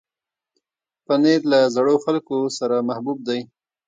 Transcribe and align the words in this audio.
پنېر 1.05 1.41
له 1.51 1.59
زړو 1.75 1.95
خلکو 2.05 2.37
سره 2.57 2.75
محبوب 2.87 3.17
دی. 3.27 3.39